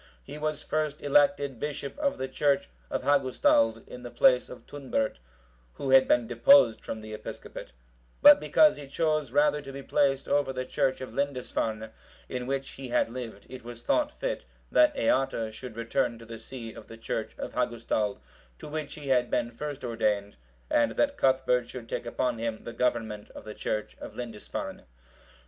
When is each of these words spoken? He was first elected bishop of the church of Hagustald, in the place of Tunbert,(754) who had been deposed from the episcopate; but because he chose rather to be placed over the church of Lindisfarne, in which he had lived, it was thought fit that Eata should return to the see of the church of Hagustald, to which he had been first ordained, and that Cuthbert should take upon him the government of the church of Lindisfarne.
He 0.23 0.39
was 0.39 0.63
first 0.63 1.03
elected 1.03 1.59
bishop 1.59 1.95
of 1.99 2.17
the 2.17 2.27
church 2.27 2.67
of 2.89 3.03
Hagustald, 3.03 3.87
in 3.87 4.01
the 4.01 4.09
place 4.09 4.49
of 4.49 4.65
Tunbert,(754) 4.65 5.17
who 5.73 5.91
had 5.91 6.07
been 6.07 6.25
deposed 6.25 6.81
from 6.83 7.01
the 7.01 7.13
episcopate; 7.13 7.71
but 8.19 8.39
because 8.39 8.77
he 8.77 8.87
chose 8.87 9.29
rather 9.31 9.61
to 9.61 9.71
be 9.71 9.83
placed 9.83 10.27
over 10.27 10.51
the 10.51 10.65
church 10.65 11.01
of 11.01 11.13
Lindisfarne, 11.13 11.91
in 12.27 12.47
which 12.47 12.71
he 12.71 12.87
had 12.87 13.09
lived, 13.09 13.45
it 13.47 13.63
was 13.63 13.83
thought 13.83 14.11
fit 14.19 14.43
that 14.71 14.95
Eata 14.95 15.51
should 15.53 15.75
return 15.77 16.17
to 16.17 16.25
the 16.25 16.39
see 16.39 16.73
of 16.73 16.87
the 16.87 16.97
church 16.97 17.35
of 17.37 17.53
Hagustald, 17.53 18.17
to 18.57 18.67
which 18.67 18.95
he 18.95 19.09
had 19.09 19.29
been 19.29 19.51
first 19.51 19.83
ordained, 19.85 20.35
and 20.67 20.93
that 20.93 21.15
Cuthbert 21.15 21.69
should 21.69 21.87
take 21.87 22.07
upon 22.07 22.39
him 22.39 22.63
the 22.63 22.73
government 22.73 23.29
of 23.35 23.43
the 23.43 23.53
church 23.53 23.95
of 23.99 24.15
Lindisfarne. 24.15 24.81